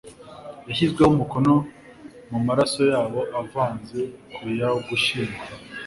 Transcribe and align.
yashyizweho 0.67 1.09
umukono 1.11 1.53
mumaraso 2.31 2.81
yabo 2.91 3.19
avanze 3.41 3.99
ku 4.33 4.43
ya 4.59 4.67
Ugushyingo 4.79 5.39